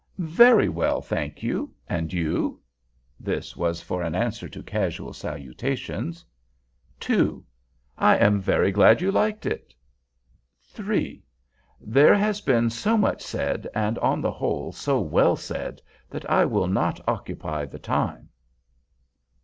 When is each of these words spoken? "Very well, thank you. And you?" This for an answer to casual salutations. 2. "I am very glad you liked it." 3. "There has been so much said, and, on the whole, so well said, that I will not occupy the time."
"Very 0.17 0.67
well, 0.67 0.99
thank 0.99 1.43
you. 1.43 1.75
And 1.87 2.11
you?" 2.11 2.59
This 3.19 3.51
for 3.51 4.01
an 4.01 4.15
answer 4.15 4.49
to 4.49 4.63
casual 4.63 5.13
salutations. 5.13 6.25
2. 6.99 7.45
"I 7.99 8.17
am 8.17 8.41
very 8.41 8.71
glad 8.71 8.99
you 8.99 9.11
liked 9.11 9.45
it." 9.45 9.75
3. 10.63 11.21
"There 11.79 12.15
has 12.15 12.41
been 12.41 12.71
so 12.71 12.97
much 12.97 13.21
said, 13.21 13.67
and, 13.75 13.99
on 13.99 14.21
the 14.21 14.31
whole, 14.31 14.71
so 14.71 14.99
well 14.99 15.35
said, 15.35 15.83
that 16.09 16.27
I 16.27 16.45
will 16.45 16.65
not 16.67 16.99
occupy 17.07 17.65
the 17.65 17.77
time." 17.77 18.29